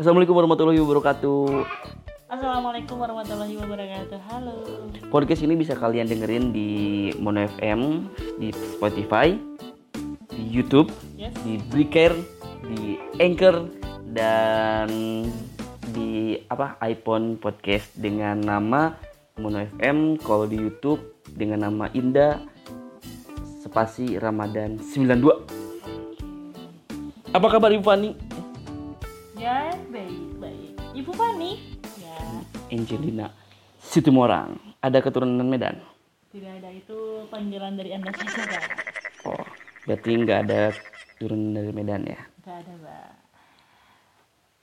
Assalamualaikum 0.00 0.32
warahmatullahi 0.32 0.80
wabarakatuh. 0.80 1.60
Assalamualaikum 2.32 2.96
warahmatullahi 3.04 3.52
wabarakatuh. 3.60 4.16
Halo. 4.32 4.56
Podcast 5.12 5.44
ini 5.44 5.60
bisa 5.60 5.76
kalian 5.76 6.08
dengerin 6.08 6.56
di 6.56 7.12
Mono 7.20 7.44
FM, 7.44 8.08
di 8.40 8.48
Spotify, 8.48 9.36
di 10.32 10.40
YouTube, 10.48 10.88
Yes. 11.20 11.36
di 11.44 11.60
Breaker, 11.68 12.16
di 12.64 12.96
Anchor 13.20 13.68
dan 14.16 14.88
di 15.92 16.40
apa 16.48 16.80
iPhone 16.80 17.36
podcast 17.36 17.92
dengan 17.92 18.40
nama 18.40 18.96
Mono 19.36 19.60
FM. 19.60 20.16
Kalau 20.24 20.48
di 20.48 20.64
YouTube 20.64 21.20
dengan 21.28 21.68
nama 21.68 21.92
Indah 21.92 22.40
Spasi 23.68 24.16
Ramadan 24.16 24.80
92. 24.80 25.60
Apa 27.36 27.46
kabar 27.52 27.68
Ibu 27.68 27.84
Fani? 27.84 28.29
Ya, 29.40 29.72
baik, 29.88 30.36
baik. 30.36 30.76
Ibu 30.92 31.16
Fani? 31.16 31.56
Ya, 31.96 32.18
Angelina 32.68 33.32
Situmorang. 33.80 34.60
Ada 34.80 35.00
keturunan 35.00 35.48
Medan? 35.48 35.80
tidak 36.30 36.62
ada 36.62 36.70
itu 36.70 37.26
panggilan 37.26 37.74
dari 37.74 37.90
Anda 37.90 38.14
saja, 38.14 38.46
Kak. 38.46 38.62
Oh, 39.26 39.42
berarti 39.82 40.10
nggak 40.14 40.38
ada 40.46 40.70
turun 41.18 41.50
dari 41.50 41.74
Medan 41.74 42.06
ya? 42.06 42.20
Tidak 42.38 42.54
ada, 42.54 42.72
Mbak. 42.78 43.10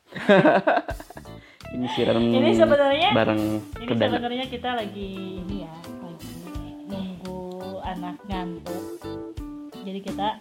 Ini 1.75 1.85
siaran 1.91 2.23
Ini 2.23 2.55
sebenarnya- 2.55 3.11
bareng 3.11 3.41
Ini 3.83 3.95
sebenarnya 3.99 4.45
kita 4.47 4.79
lagi 4.79 5.09
ini 5.43 5.67
ya, 5.67 5.75
lagi 5.99 6.31
nunggu 6.87 7.39
anak 7.83 8.15
ngantuk. 8.23 8.83
Jadi 9.83 9.99
kita 9.99 10.39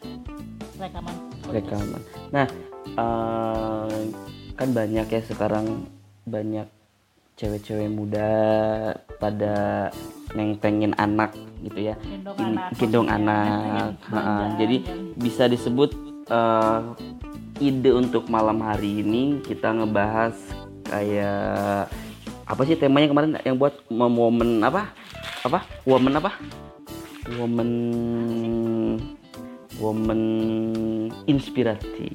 rekaman. 0.78 1.16
rekaman. 1.50 2.00
Nah, 2.30 2.46
eh, 2.96 3.96
kan 4.56 4.68
banyak 4.72 5.06
ya 5.06 5.22
sekarang 5.24 5.86
banyak 6.26 6.66
cewek-cewek 7.36 7.92
muda 7.92 8.30
pada 9.20 9.88
yang 10.32 10.56
pengen 10.56 10.96
anak 10.96 11.36
gitu 11.60 11.92
ya. 11.92 11.94
Gendong 12.00 12.38
anak. 12.40 12.68
gendong 12.76 13.06
maksudnya. 13.08 13.30
anak. 13.30 13.90
Ha, 14.10 14.20
jadi 14.56 14.76
bisa 15.16 15.44
disebut 15.48 15.90
eh, 16.32 16.80
ide 17.60 17.90
untuk 17.92 18.28
malam 18.28 18.60
hari 18.60 19.00
ini 19.04 19.40
kita 19.44 19.72
ngebahas 19.72 20.36
kayak 20.88 21.88
apa 22.46 22.62
sih 22.62 22.78
temanya 22.78 23.10
kemarin 23.10 23.32
yang 23.42 23.58
buat 23.58 23.74
momen 23.90 24.62
apa 24.62 24.94
apa 25.42 25.66
woman 25.82 26.14
apa 26.14 26.30
woman 27.34 27.70
woman 29.82 30.22
inspiratif 31.26 32.14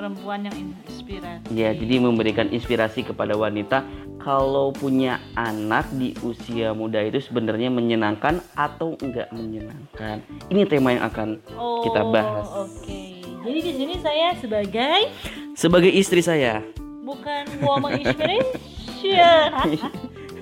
perempuan 0.00 0.48
yang 0.48 0.56
inspiratif. 0.88 1.44
ya 1.52 1.76
jadi 1.76 1.94
memberikan 2.00 2.48
inspirasi 2.48 3.04
kepada 3.04 3.36
wanita 3.36 3.84
kalau 4.16 4.72
punya 4.72 5.20
anak 5.36 5.84
di 5.92 6.16
usia 6.24 6.72
muda 6.72 7.04
itu 7.04 7.20
sebenarnya 7.20 7.68
menyenangkan 7.68 8.40
atau 8.56 8.96
enggak 9.04 9.28
menyenangkan 9.28 10.24
ini 10.48 10.64
tema 10.64 10.96
yang 10.96 11.04
akan 11.04 11.28
Oh, 11.56 11.84
kita 11.84 12.00
bahas. 12.08 12.48
Oke. 12.48 13.20
Jadi 13.44 13.58
di 13.60 13.72
sini 13.76 13.94
saya 14.00 14.32
sebagai 14.36 15.12
sebagai 15.52 15.92
istri 15.92 16.24
saya 16.24 16.64
bukan 17.04 17.44
woman 17.60 18.00
inspiration. 18.00 19.68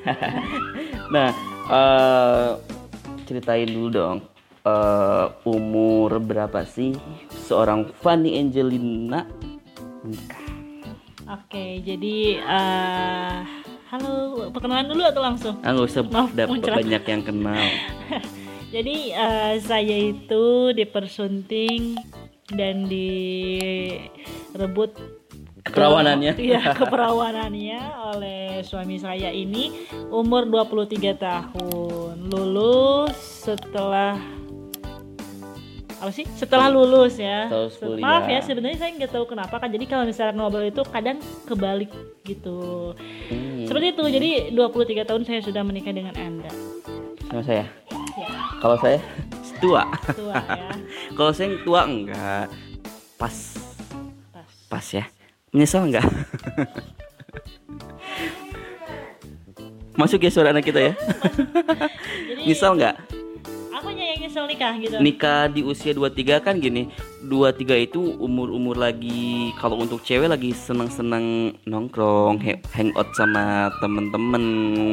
nah 1.15 1.31
eh, 1.70 2.50
ceritain 3.27 3.70
dulu 3.70 3.89
dong 3.91 4.19
eh, 4.67 5.27
umur 5.47 6.19
berapa 6.19 6.67
sih 6.67 6.95
seorang 7.47 7.87
Fanny 8.03 8.37
Angelina 8.37 9.25
nikah 10.09 10.42
Oke, 11.28 11.78
jadi 11.78 12.41
eh, 12.41 13.37
halo, 13.89 14.48
perkenalan 14.48 14.87
dulu 14.87 15.03
atau 15.03 15.20
langsung? 15.20 15.55
ah 15.61 15.70
nggak 15.70 15.87
usah 15.87 16.03
Maaf, 16.03 16.31
dapat 16.33 16.50
muncrat. 16.50 16.77
banyak 16.78 17.03
yang 17.05 17.23
kenal 17.23 17.62
Jadi 18.69 19.10
eh, 19.10 19.55
saya 19.59 19.97
itu 20.09 20.44
dipersunting 20.72 21.97
dan 22.50 22.88
direbut 22.88 24.93
ke- 24.93 25.16
Keperawanannya. 25.69 26.33
Iya, 26.43 26.72
keperawanannya 26.81 27.81
oleh 28.09 28.60
suami 28.60 28.97
saya 28.97 29.28
ini 29.28 29.84
umur 30.09 30.44
23 30.44 31.12
tahun. 31.15 32.15
Lulus 32.25 33.12
setelah 33.44 34.16
apa 35.98 36.10
sih? 36.10 36.25
Setelah 36.32 36.69
lulus 36.69 37.16
ya. 37.16 37.47
Setelah 37.47 37.70
kuliah. 37.75 38.03
Maaf 38.03 38.25
ya, 38.25 38.41
sebenarnya 38.41 38.78
saya 38.78 38.91
nggak 38.94 39.10
tahu 39.10 39.25
kenapa 39.26 39.54
kan. 39.56 39.69
Jadi 39.69 39.84
kalau 39.84 40.03
misalnya 40.03 40.32
ngobrol 40.32 40.64
itu 40.64 40.82
kadang 40.84 41.19
kebalik 41.44 41.91
gitu. 42.22 42.94
Hmm, 43.26 43.66
Seperti 43.66 43.86
itu. 43.91 44.03
Jadi 44.09 44.31
23 44.53 45.03
tahun 45.04 45.22
saya 45.22 45.41
sudah 45.41 45.62
menikah 45.62 45.91
dengan 45.91 46.14
Anda. 46.14 46.50
sama 47.25 47.42
saya 47.42 47.66
Ya, 48.19 48.26
kalau 48.59 48.75
saya 48.75 48.98
tua 49.60 49.86
tua 50.10 50.34
ya. 50.34 50.75
kalau 51.19 51.31
saya 51.31 51.47
yang 51.48 51.62
tua 51.62 51.81
enggak 51.84 52.50
pas 53.15 53.36
Pas. 54.32 54.50
pas 54.66 54.86
ya 54.88 55.04
menyesal 55.50 55.86
enggak 55.86 56.03
masuk 59.94 60.19
ya 60.19 60.30
suara 60.30 60.50
anak 60.50 60.62
kita 60.65 60.80
ya 60.80 60.92
Jadi 62.26 62.42
misal 62.48 62.75
enggak 62.75 62.94
nyesel 64.38 64.47
nikah 64.47 64.72
gitu? 64.78 64.97
nikah 65.03 65.43
di 65.50 65.60
usia 65.66 65.91
23 65.91 66.47
kan 66.47 66.54
gini 66.62 66.87
23 67.26 67.91
itu 67.91 67.99
umur-umur 68.22 68.78
lagi 68.78 69.50
kalau 69.59 69.82
untuk 69.82 70.06
cewek 70.06 70.31
lagi 70.31 70.54
seneng-seneng 70.54 71.59
nongkrong 71.66 72.38
hangout 72.71 73.10
sama 73.19 73.75
temen-temen 73.82 74.44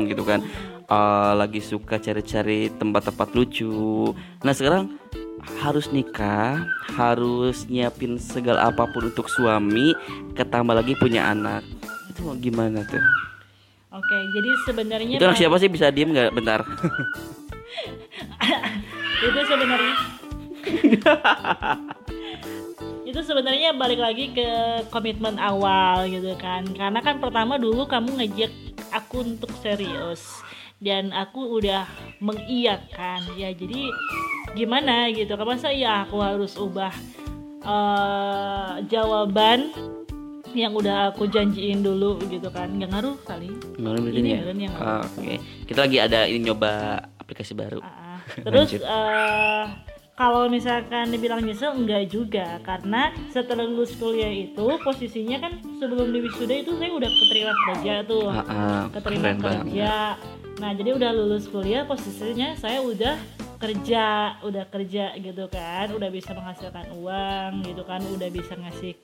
gitu 0.10 0.26
kan. 0.26 0.42
Eh, 0.86 1.34
lagi 1.34 1.62
suka 1.62 1.98
cari-cari 1.98 2.70
tempat-tempat 2.78 3.34
lucu. 3.34 4.14
Nah 4.42 4.54
sekarang 4.54 4.98
harus 5.62 5.94
nikah 5.94 6.66
harus 6.98 7.70
nyiapin 7.70 8.18
segala 8.18 8.70
apa 8.70 8.90
pun 8.90 9.14
untuk 9.14 9.30
suami 9.30 9.94
ketambah 10.34 10.74
lagi 10.74 10.98
punya 10.98 11.30
anak. 11.30 11.62
Itu 12.10 12.34
gimana 12.42 12.82
tuh? 12.86 13.02
Oke, 13.96 14.18
jadi 14.36 14.50
sebenarnya 14.68 15.16
itu 15.18 15.26
anak 15.26 15.40
siapa 15.40 15.56
sih? 15.62 15.70
Bisa 15.72 15.94
diem 15.94 16.12
nggak? 16.12 16.34
Bentar 16.34 16.66
itu 19.26 19.40
sebenarnya. 19.50 19.96
Itu 23.06 23.22
sebenarnya 23.22 23.78
balik 23.78 24.02
lagi 24.02 24.34
ke 24.34 24.50
komitmen 24.90 25.38
awal 25.38 26.10
gitu 26.10 26.34
kan. 26.36 26.66
Karena 26.74 27.00
kan 27.06 27.22
pertama 27.22 27.56
dulu 27.56 27.86
kamu 27.86 28.18
ngejek 28.22 28.52
aku 28.92 29.24
untuk 29.24 29.54
serius. 29.62 30.42
Dan 30.82 31.14
aku 31.16 31.62
udah 31.62 31.88
mengiyakan. 32.20 33.24
Ya 33.40 33.54
jadi 33.54 33.94
gimana 34.58 35.14
gitu? 35.14 35.38
Kan 35.38 35.48
masa 35.48 35.72
ya 35.72 36.04
aku 36.04 36.20
harus 36.20 36.58
ubah 36.60 36.92
eh, 37.64 38.74
jawaban 38.90 39.72
yang 40.56 40.72
udah 40.72 41.14
aku 41.14 41.30
janjiin 41.30 41.86
dulu 41.86 42.20
gitu 42.28 42.50
kan? 42.52 42.74
Nggak 42.74 42.90
ngaruh 42.90 43.18
kali. 43.24 43.54
Malam 43.80 44.12
Ini 44.12 44.30
ya? 44.34 44.42
Yang 44.52 44.74
Ah, 44.76 45.04
Oke, 45.04 45.36
kita 45.70 45.80
lagi 45.88 45.98
ada 46.02 46.26
ini 46.28 46.52
nyoba 46.52 47.00
aplikasi 47.22 47.54
baru. 47.54 47.80
Ah. 47.86 48.05
Terus 48.46 48.70
eh, 48.80 49.64
kalau 50.16 50.48
misalkan 50.48 51.12
dibilang 51.12 51.44
nyesel 51.44 51.76
enggak 51.76 52.08
juga 52.08 52.64
karena 52.64 53.12
setelah 53.36 53.68
lulus 53.68 53.92
kuliah 54.00 54.32
itu 54.32 54.64
posisinya 54.80 55.44
kan 55.44 55.60
sebelum 55.76 56.16
di 56.16 56.24
wisuda 56.24 56.56
itu 56.64 56.72
saya 56.80 56.92
udah 56.96 57.12
keterima 57.12 57.54
kerja 57.68 57.94
tuh. 58.08 58.28
Ah, 58.32 58.44
ah, 58.48 58.84
keterima 58.96 59.36
keren 59.36 59.38
banget. 59.44 59.64
kerja. 59.68 59.96
Nah, 60.56 60.72
jadi 60.72 60.90
udah 60.96 61.12
lulus 61.12 61.52
kuliah 61.52 61.84
posisinya 61.84 62.56
saya 62.56 62.80
udah 62.80 63.20
kerja, 63.60 64.40
udah 64.40 64.64
kerja 64.72 65.16
gitu 65.20 65.46
kan, 65.52 65.92
udah 65.92 66.08
bisa 66.08 66.32
menghasilkan 66.32 66.96
uang 66.96 67.52
gitu 67.68 67.84
kan, 67.84 68.00
udah 68.08 68.30
bisa 68.32 68.56
ngasih 68.56 68.96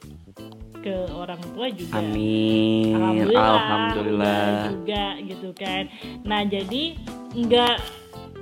ke 0.80 0.96
orang 1.12 1.44
tua 1.52 1.68
juga. 1.76 2.00
Amin. 2.00 2.96
Alhamdulillah, 2.96 3.52
Alhamdulillah. 3.52 4.48
juga 4.72 5.06
gitu 5.28 5.50
kan. 5.60 5.84
Nah 6.24 6.42
jadi 6.48 6.84
nggak 7.36 7.76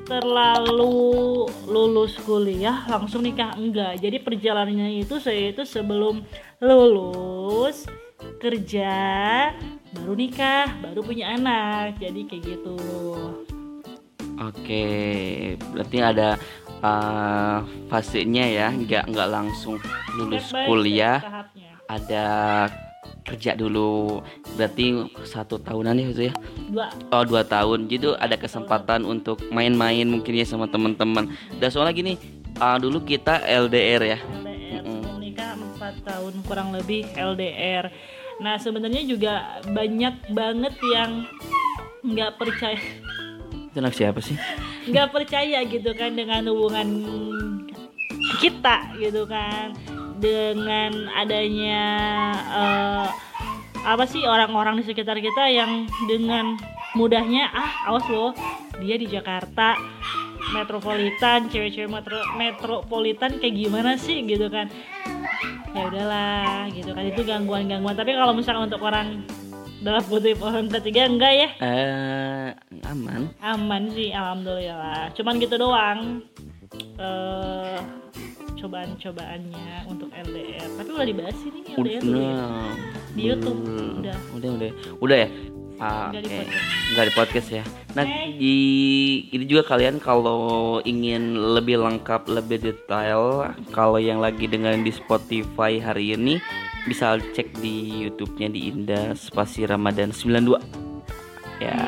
terlalu 0.10 1.46
lulus 1.70 2.18
kuliah 2.26 2.82
langsung 2.90 3.22
nikah? 3.22 3.54
Enggak. 3.54 4.02
Jadi 4.02 4.18
perjalanannya 4.18 5.06
itu 5.06 5.22
saya 5.22 5.54
itu 5.54 5.62
sebelum 5.62 6.26
lulus 6.58 7.86
kerja 8.42 8.92
baru 9.94 10.14
nikah 10.18 10.66
baru 10.82 11.06
punya 11.06 11.38
anak. 11.38 12.02
Jadi 12.02 12.26
kayak 12.26 12.44
gitu. 12.44 12.78
Oke, 14.40 14.88
berarti 15.76 15.98
ada 16.00 16.40
uh, 16.80 17.60
fasenya 17.92 18.46
ya, 18.48 18.68
nggak 18.72 19.12
nggak 19.12 19.30
langsung 19.30 19.76
lulus 20.16 20.48
Step 20.48 20.64
kuliah, 20.64 21.20
ada 21.92 22.26
kerja 23.30 23.54
dulu. 23.54 24.20
Berarti 24.58 25.06
satu 25.22 25.62
tahunan 25.62 25.96
ya 26.02 26.06
itu 26.10 26.24
ya? 26.30 26.34
dua 26.70 26.90
Oh 27.14 27.22
dua 27.22 27.46
tahun, 27.46 27.86
jadi 27.86 28.18
ada 28.18 28.34
kesempatan 28.36 29.06
untuk 29.06 29.38
main-main 29.54 30.10
mungkin 30.10 30.34
ya 30.34 30.46
sama 30.50 30.66
teman-teman. 30.66 31.30
Dan 31.62 31.70
soalnya 31.70 31.94
gini, 31.94 32.14
uh, 32.58 32.82
dulu 32.82 33.06
kita 33.06 33.46
LDR 33.46 34.18
ya. 34.18 34.20
LDR 34.42 34.60
nikah 35.40 35.56
4 35.80 36.04
tahun 36.04 36.34
kurang 36.44 36.76
lebih 36.76 37.08
LDR 37.16 37.88
nah 38.40 38.56
sebenarnya 38.56 39.04
juga 39.04 39.60
banyak 39.68 40.32
banget 40.32 40.76
yang 40.96 41.28
nggak 42.04 42.40
percaya 42.40 42.80
Itu 43.70 43.78
anak 43.86 43.94
siapa 43.94 44.20
sih? 44.24 44.34
nggak 44.90 45.14
percaya 45.14 45.62
gitu 45.68 45.92
kan 45.94 46.16
dengan 46.16 46.48
hubungan 46.50 46.88
kita 48.42 48.96
gitu 48.98 49.28
kan 49.28 49.76
dengan 50.20 51.08
adanya 51.16 51.84
eh, 52.52 53.08
apa 53.88 54.04
sih 54.06 54.28
orang-orang 54.28 54.84
di 54.84 54.92
sekitar 54.92 55.18
kita 55.24 55.48
yang 55.48 55.88
dengan 56.06 56.60
mudahnya 56.94 57.48
ah 57.56 57.88
awas 57.88 58.06
loh 58.12 58.36
dia 58.80 59.00
di 59.00 59.08
Jakarta 59.08 59.80
metropolitan 60.50 61.48
cewek-cewek 61.52 61.90
metro 61.90 62.20
metropolitan 62.36 63.38
kayak 63.38 63.56
gimana 63.56 63.96
sih? 64.00 64.26
Gitu 64.26 64.50
kan. 64.50 64.68
Ya 65.76 65.86
udahlah 65.86 66.68
gitu 66.74 66.92
kan. 66.96 67.04
Itu 67.06 67.22
gangguan-gangguan. 67.28 67.96
Tapi 67.96 68.18
kalau 68.18 68.34
misalkan 68.34 68.66
untuk 68.66 68.82
orang 68.82 69.24
dalam 69.80 70.04
kutip 70.04 70.42
orang 70.44 70.68
ketiga 70.68 71.08
enggak 71.08 71.34
ya? 71.34 71.50
Eh, 71.62 72.50
aman. 72.90 73.32
aman 73.40 73.84
sih 73.94 74.10
alhamdulillah. 74.12 75.14
Cuman 75.14 75.38
gitu 75.38 75.56
doang. 75.56 76.26
Eh 76.98 78.09
cobaan-cobaannya 78.60 79.88
untuk 79.88 80.10
LDR 80.12 80.70
tapi 80.76 80.90
udah 80.92 81.08
dibahas 81.08 81.38
ini 81.48 81.60
LDR 81.74 82.02
dulu 82.04 82.20
ya 82.20 82.36
Udah. 82.36 83.00
Di 83.10 83.22
YouTube, 83.26 83.60
udah. 84.00 84.18
Udah, 84.38 84.50
udah. 84.54 84.72
Udah 85.02 85.18
ya? 85.18 85.30
Ah, 85.80 86.12
oke. 86.12 86.20
podcast. 86.20 86.52
Nggak 86.92 87.06
di 87.08 87.14
podcast 87.16 87.50
ya. 87.50 87.64
Nah, 87.96 88.04
Oke. 88.04 88.36
di 88.36 88.56
ini 89.32 89.46
juga 89.48 89.64
kalian 89.64 89.96
kalau 90.04 90.44
ingin 90.84 91.40
lebih 91.56 91.80
lengkap, 91.80 92.28
lebih 92.28 92.60
detail, 92.60 93.56
kalau 93.72 93.96
yang 93.96 94.20
lagi 94.20 94.46
dengerin 94.46 94.84
di 94.84 94.92
Spotify 94.92 95.80
hari 95.80 96.20
ini 96.20 96.44
bisa 96.84 97.16
cek 97.16 97.64
di 97.64 98.08
YouTube-nya 98.08 98.52
di 98.52 98.68
Indah 98.68 99.16
Spasi 99.16 99.64
Ramadan 99.64 100.12
92. 100.12 100.60
Ya, 101.64 101.80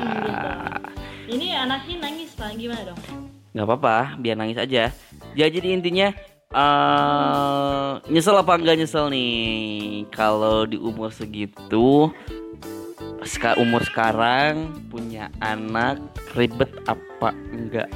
ini 1.31 1.55
anaknya 1.55 2.11
nangis 2.11 2.35
lah 2.35 2.51
gimana 2.55 2.91
dong 2.91 3.31
nggak 3.51 3.67
apa-apa, 3.67 4.15
biar 4.19 4.39
nangis 4.39 4.55
aja. 4.55 4.95
Ya, 5.35 5.47
jadi 5.51 5.75
intinya 5.75 6.15
eh 6.51 7.91
nyesel 8.11 8.35
apa 8.35 8.59
enggak 8.59 8.77
nyesel 8.83 9.07
nih? 9.07 10.05
Kalau 10.11 10.67
di 10.67 10.75
umur 10.75 11.11
segitu 11.15 12.11
ska 13.23 13.53
umur 13.55 13.85
sekarang 13.85 14.75
punya 14.89 15.31
anak 15.39 16.01
ribet 16.35 16.69
apa 16.89 17.31
enggak? 17.53 17.87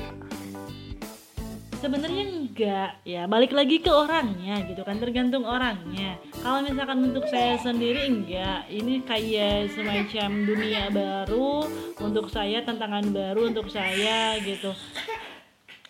Sebenarnya 1.83 2.23
enggak 2.31 2.89
ya. 3.03 3.27
Balik 3.27 3.51
lagi 3.51 3.83
ke 3.83 3.91
orangnya 3.91 4.63
gitu 4.65 4.81
kan 4.87 4.97
tergantung 5.03 5.43
orangnya. 5.43 6.15
Kalau 6.39 6.63
misalkan 6.63 7.11
untuk 7.11 7.27
saya 7.27 7.59
sendiri 7.59 8.07
enggak. 8.07 8.71
Ini 8.71 9.03
kayak 9.03 9.75
semacam 9.75 10.29
dunia 10.47 10.83
baru 10.89 11.67
untuk 11.99 12.31
saya 12.31 12.63
tantangan 12.63 13.11
baru 13.11 13.51
untuk 13.51 13.67
saya 13.67 14.39
gitu. 14.41 14.71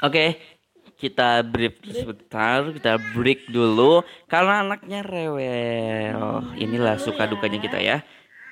Oke, 0.04 0.55
kita 0.96 1.44
brief 1.44 1.76
sebentar, 1.92 2.72
kita 2.72 2.96
break 3.14 3.52
dulu 3.52 4.02
karena 4.32 4.64
anaknya 4.64 5.04
rewel. 5.04 6.44
Inilah 6.56 6.96
suka 6.98 7.28
dukanya 7.28 7.60
kita 7.60 7.80
ya. 7.84 8.00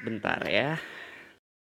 Bentar 0.04 0.44
ya. 0.48 0.76